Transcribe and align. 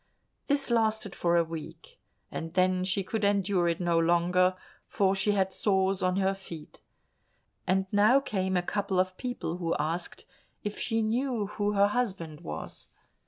This 0.47 0.71
lasted 0.71 1.13
for 1.13 1.37
a 1.37 1.43
week, 1.43 1.99
and 2.31 2.55
then 2.55 2.83
she 2.83 3.03
could 3.03 3.23
endure 3.23 3.67
it 3.67 3.79
no 3.79 3.99
longer, 3.99 4.55
for 4.87 5.13
she 5.13 5.33
had 5.33 5.53
sores 5.53 6.01
on 6.01 6.15
her 6.15 6.33
feet. 6.33 6.81
And 7.67 7.85
now 7.91 8.19
came 8.19 8.57
a 8.57 8.63
couple 8.63 8.99
of 8.99 9.15
people 9.15 9.57
who 9.57 9.75
asked 9.77 10.25
if 10.63 10.79
she 10.79 11.03
knew 11.03 11.45
who 11.45 11.73
her 11.73 11.89
husband 11.89 12.41
was. 12.41 12.87